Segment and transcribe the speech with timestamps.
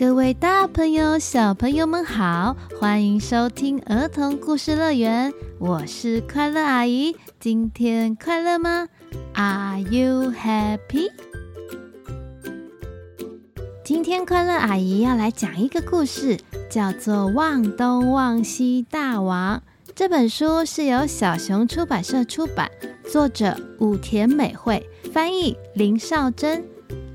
[0.00, 7.14] 各位大朋友、小朋友们好，欢迎收听儿童故事乐园，我是快乐阿姨。
[7.38, 8.88] 今天快乐吗
[9.34, 11.10] ？Are you happy？
[13.84, 16.38] 今天快乐阿姨要来讲一个故事，
[16.70, 19.58] 叫做《望东望西大王》。
[19.94, 22.70] 这本书是由小熊出版社出版，
[23.04, 26.64] 作者武田美惠，翻译林少珍。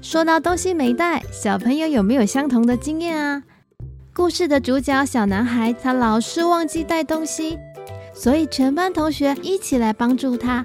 [0.06, 3.42] 说到东西没带，小朋友有没有相同的经验啊？
[4.14, 7.58] 故事的主角小男孩，他老是忘记带东西，
[8.14, 10.64] 所以全班同学一起来帮助他。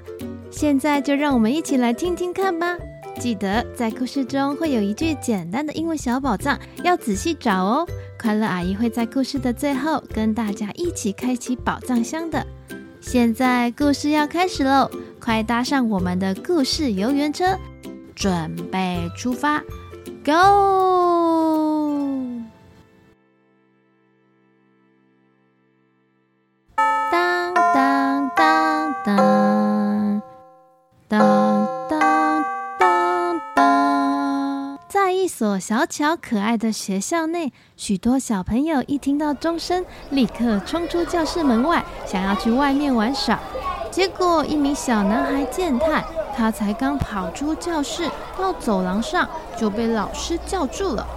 [0.51, 2.77] 现在就让我们一起来听听看吧。
[3.19, 7.87] 记得在故事中会有一句简单的英文小宝藏，要仔细找哦。
[8.19, 12.45] 快乐阿姨会在故事的最后跟大家一起开启宝藏箱的。
[13.01, 14.87] 现在故事要开始喽，
[15.19, 17.57] 快搭上我们的故事游园车。
[18.21, 19.59] 准备出发
[20.23, 20.31] ，Go！
[27.11, 30.21] 当当当当
[31.07, 32.43] 当当
[32.79, 43.39] 当当，在一所小巧可爱的学校内，许多小朋友一听到钟声，立刻冲出教室门外，想要去外面玩耍。
[43.89, 46.05] 结果，一名小男孩健太。
[46.41, 51.07] 他才刚跑出教室，到走廊上就被老师叫住了。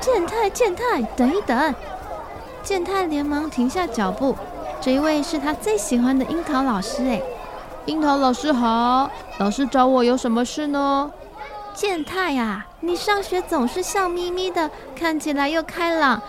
[0.00, 1.72] 健太，健太，等一等！
[2.64, 4.34] 健太连忙停下脚步。
[4.80, 7.04] 这一位是他最喜欢的樱桃老师。
[7.04, 7.22] 哎，
[7.84, 9.08] 樱桃老师好，
[9.38, 11.12] 老师找我有什么事呢？
[11.72, 16.20] 健太呀，你上学总是笑眯眯的，看起来又开朗。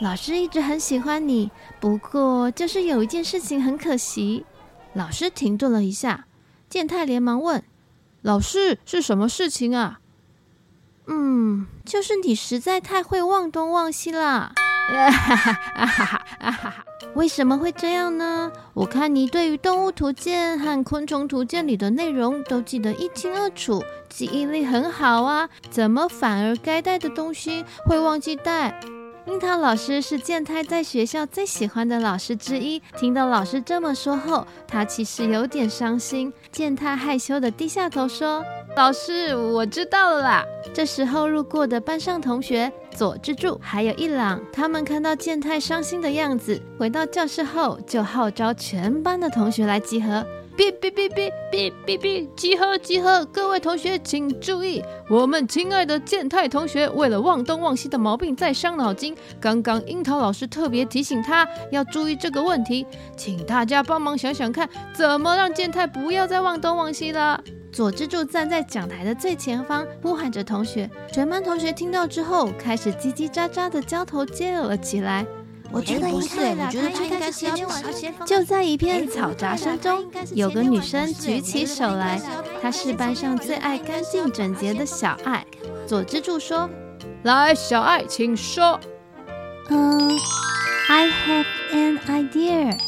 [0.00, 4.44] 老师一直很喜欢你，不过就是有一件事情很可惜。
[4.94, 6.24] 老师停顿了一下，
[6.68, 7.62] 健太连忙问。
[8.24, 10.00] 老师，是什么事情啊？
[11.06, 14.54] 嗯，就是你实在太会忘东忘西了。
[17.14, 18.50] 为什么会这样呢？
[18.72, 28.80] 我看你对于《动物图鉴》和《昆虫图鉴》里的内容都记得一清二楚，记忆力很好啊，怎么反而该带的东西会忘记带？
[29.26, 32.78] 樱桃老师是健太在学校最喜欢的老师之一。
[32.98, 36.30] 听到老师这么说后，他其实有点伤心。
[36.52, 38.44] 健太害羞地低下头说
[38.76, 50.22] ：“老师，我知道了啦。”这时候路过的班上同学佐之助还有一朗，他们看到健太伤心的样子，回到教室后就号召全班的同学来集合。
[50.56, 52.28] 哔哔哔哔哔哔哔！
[52.36, 53.24] 集合集合！
[53.32, 59.16] 各位同学请注意，我们亲爱的健太同学为了忘东忘西的毛病在伤脑筋。
[59.40, 67.42] 刚刚樱桃老师特别提醒他要注意这个问题，请大家帮忙想想看，怎么让健太不要再忘东忘西了。
[67.72, 70.88] 佐之助站在讲台的最前方，呼喊着同学。
[71.12, 75.26] 全班同学听到之后，开始叽叽喳喳的交头接耳了起来。
[75.72, 78.26] 我觉得不是，我觉得这应该是要先先放。
[78.26, 82.20] 就在一片嘈杂声中，有个女生举起手来，
[82.62, 85.44] 她是班上最爱干净整洁的小爱。
[85.86, 86.70] 佐之助说
[87.24, 88.78] ：“来，小爱，请说。”
[89.70, 90.10] 嗯
[90.88, 92.78] ，I have an idea。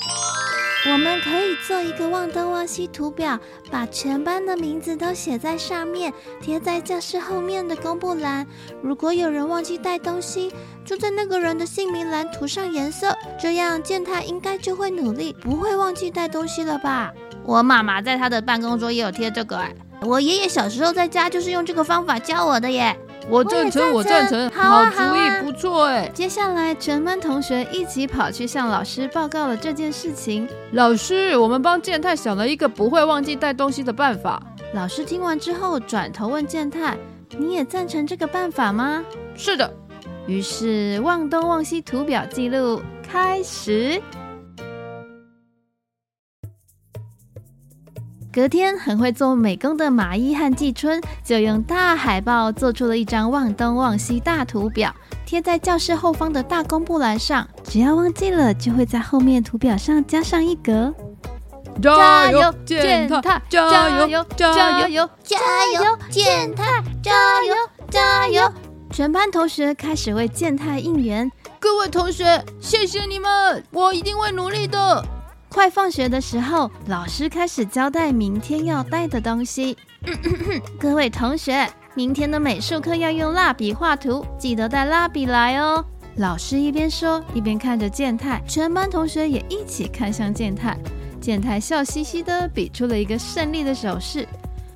[0.88, 3.38] 我们可以做一个忘东忘西图表，
[3.72, 8.46] 把全班的名字都写在上面，贴在教室后面的公布栏。
[8.82, 10.52] 如果有人忘记带东西，
[10.84, 17.12] 就在那个人的姓名栏涂上颜色，这样见他应该就会努力，不会忘记带东西了吧？
[17.44, 22.96] 我妈妈在她的办公桌也有贴这个，哎，我爷爷小时候在家就是用这个方法教我的耶。
[23.28, 26.08] 我赞成，我赞成，好主意，不错哎。
[26.14, 30.48] 接下来，全班同学一起跑去向老师报告了这件事情。
[30.72, 34.40] 老师，我们帮健太想了一个不会忘记带东西的办法。
[34.72, 36.96] 老师听完之后，转头问健太
[37.36, 39.04] ：“你也赞成这个办法吗？”
[39.34, 39.72] 是的。
[40.26, 44.00] 于是，忘东忘西图表记录开始。
[48.36, 54.94] 隔天，很会做美工的马伊和季春就用大海报做出了一张望东望西大图表，
[55.24, 57.48] 贴在教室后方的大公布栏上。
[57.64, 60.92] 只要忘记了，就会在后面图表上加上一格。
[61.82, 63.42] 加油，健太！
[63.48, 65.38] 加油，加油，加
[65.72, 66.84] 油，健太！
[67.02, 67.54] 加油，
[67.90, 68.52] 加油！
[68.90, 71.32] 全班同学开始为健太应援。
[71.58, 75.02] 各位同学，谢谢你们，我一定会努力的。
[75.56, 79.74] 快放学的时候，老师开始交代明天要带的东西。
[80.78, 85.82] 各位同学，明天的美术课要用蜡笔画图，记得带蜡笔来哦。
[86.16, 90.76] 老师一边说，一边看着健太，全班同学也一起看向健太。
[91.22, 94.28] 健太笑嘻嘻的比出了一个胜利的手势，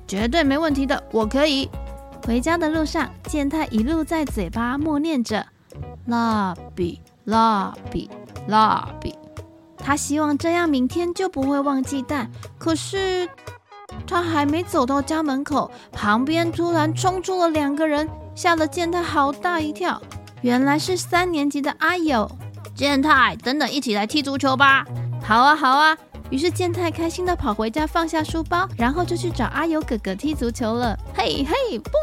[0.07, 1.69] 绝对没问题的，我可以。
[2.25, 5.45] 回家的路上，健太一路在嘴巴默念着。
[6.07, 8.09] 蜡笔，蜡笔，
[8.47, 9.13] 蜡笔。
[9.83, 12.29] 他希望这样明天就不会忘记带。
[12.57, 13.27] 可是
[14.07, 20.01] 他还没走到家门口，旁边突然冲出了两个人，吓了健太好大一跳。
[20.41, 22.29] 原来是三年级的阿友。
[22.73, 24.85] 健太，等等，一起来踢足球吧！
[25.21, 25.95] 好啊，好啊。
[26.29, 30.97] 于是健太开心地跑回家，放下书包，然后就去找阿友哥哥踢足球了。
[31.13, 31.93] 嘿嘿，蹦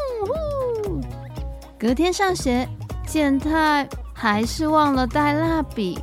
[0.85, 1.01] 呼！
[1.79, 2.69] 隔天上学，
[3.07, 5.99] 健太还是忘了带蜡笔，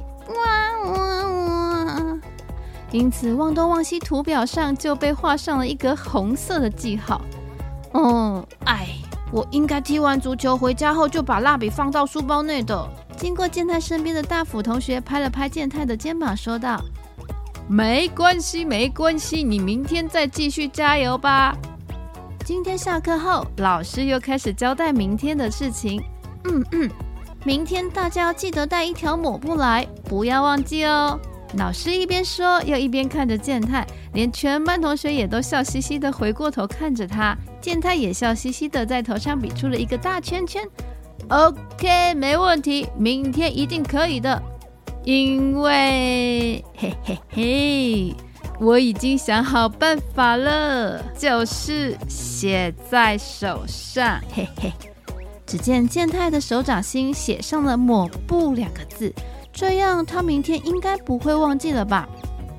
[2.96, 7.20] 因此望东望西图表上就被画上了一个红色的记号。
[7.92, 8.88] 嗯，哎，
[9.30, 12.88] 我应该踢完足球回家后就把蜡笔放到书包内的。
[13.14, 16.82] 经过健太身边的大辅同学拍了拍健太的肩膀，说道。
[17.68, 21.54] 没关系，没关系，你明天再继续加油吧。
[22.46, 26.02] 今天下课后，老师又开始交代明天的事情。
[26.44, 26.90] 嗯嗯，
[27.44, 31.20] 明天大家要记得带一条抹布来，不要忘记哦。
[31.54, 37.36] 老师一边说，又一边看着健太，连全班同学也都笑嘻嘻的回过头看着他。
[37.60, 40.62] 健太也笑嘻嘻的在头上比出了一个大圈圈。
[41.28, 44.40] OK，没问题，明天一定可以的。
[45.04, 48.14] 因为嘿嘿嘿，
[48.60, 54.72] 我已经想好办法了，就是写在手上，嘿嘿。
[55.46, 59.14] 只见健太的手掌心写上了“抹布”两个字，
[59.56, 62.06] 这样他明天应该不会忘记了吧？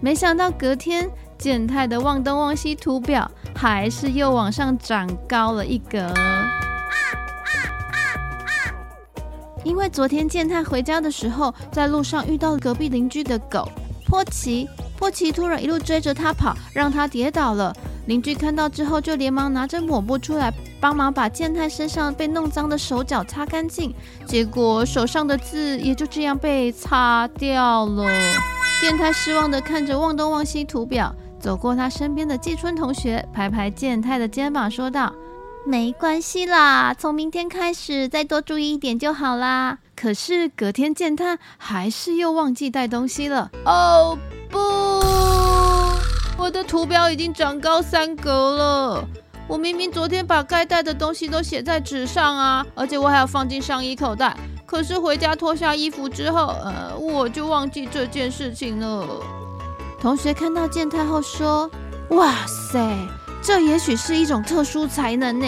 [0.01, 1.07] 没想到隔天，
[1.38, 6.11] 健太的忘东忘西图表还是又往上长高了一格。
[9.63, 13.69] 因为昨天健太回家的时候，在路上遇到了隔壁邻居的狗
[14.07, 14.67] 波奇，
[14.97, 17.71] 波奇突然一路追着他跑，让他跌倒了。
[18.07, 23.94] 邻居看到之后，就连忙拿着抹布出来帮忙把健太身上被弄脏的手脚擦干净。
[24.25, 28.09] 结果手上的字也就这样被擦掉了。
[28.81, 35.13] 健太失望地看着望东望西图表，走过他身边的季春同学，拍拍健太的肩膀，说道。
[35.65, 39.80] 没关系啦，从明天开始再多注意一点就好啦。
[39.98, 43.51] 可是隔天健太还是又忘记带东西了。
[43.65, 44.18] 哦
[44.50, 44.57] 不，
[46.37, 49.03] 我的图标已经长高三格了。
[49.47, 54.35] 我明明昨天把该带的东西都写在纸上啊，而且我还要放进上衣口袋。
[54.65, 59.07] 可是回家脱下衣服之后，呃，我就忘记这件事情了。
[59.99, 61.69] 同学看到健太后说
[62.11, 62.95] ：“哇塞！”
[63.41, 65.47] 这也许是一种特殊才能呢。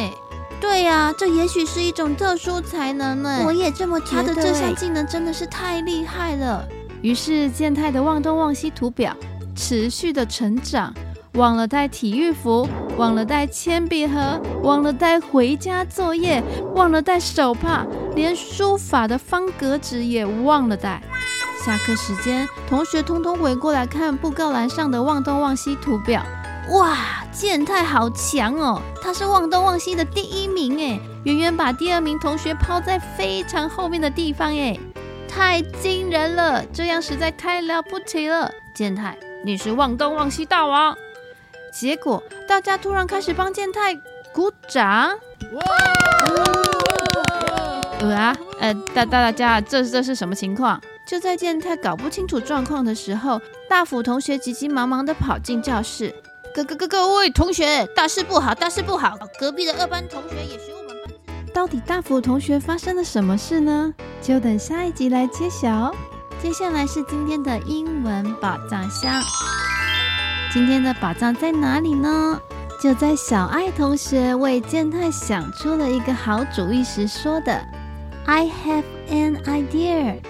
[0.62, 3.44] 对呀，这也许是一种特殊才能呢。
[3.46, 4.24] 我也这么觉得。
[4.24, 6.66] 他的这项技能真的是太厉害了。
[7.02, 9.16] 于是健太的忘东忘西图表
[9.60, 10.94] 持续的成长，
[11.34, 12.66] 忘了带体育服，
[12.98, 16.42] 忘了带铅笔盒，忘了带回家作业，
[16.76, 17.86] 忘了带手帕，
[18.16, 21.04] 连书法的方格纸也忘了带。
[21.66, 26.24] 下课时间，同学通通围过来看布告栏上的忘东忘西图表。
[26.72, 26.96] 哇，
[27.34, 28.82] 健太好强哦！
[29.04, 34.80] 他是忘东忘西的第一名诶，远远把第二名同学抛在非常后面的地方诶，
[35.28, 36.64] 太惊人了！
[36.72, 40.98] 这样实在太了不起了，健太，你是忘东忘西大王！
[41.72, 43.96] 结果大家突然开始帮健太
[44.34, 45.18] 鼓掌。
[45.54, 45.62] 哇！
[48.02, 50.82] 呃啊，呃，大大大家，这这是什么情况？
[51.08, 56.14] 就在健太搞不清楚状况的时候，大辅同学急急忙忙地跑进教室。
[56.54, 59.18] 各各各各位同学，大事不好，大事不好！
[59.40, 61.14] 隔壁的二班同学也学我们班。
[61.54, 63.94] 到底大辅同学发生了什么事呢？
[64.22, 65.96] 就等下一集来揭晓。
[66.42, 69.22] 接下来是今天的英文宝藏箱。
[70.54, 72.40] 今天的宝藏在哪里呢？
[72.82, 77.62] 就在小爱同学为健太想出了一个好主意时说的
[78.26, 80.22] ：“I have an idea”，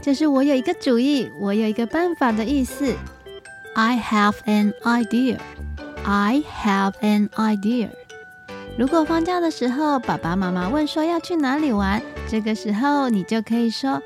[0.00, 2.94] 就是我有一个主意，我有一个办法的意思。
[3.74, 5.38] I have an idea.
[6.04, 7.88] I have an idea.
[8.78, 14.00] 如果放假的时候，爸爸妈妈问说要去哪里玩，这个时候你就可以说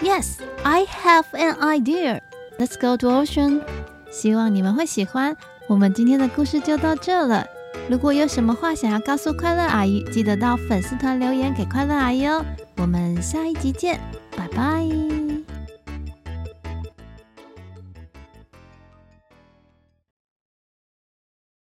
[0.00, 2.20] ，Yes, I have an idea.
[2.58, 3.62] Let's go to ocean.
[4.10, 5.36] 希望你们会喜欢。
[5.68, 7.46] 我们今天的故事就到这了。
[7.88, 12.44] 如果有什么话想要告诉快乐阿姨，记得到粉丝团留言给快乐阿姨哦。
[12.76, 14.00] 我们下一集见，
[14.36, 15.15] 拜拜。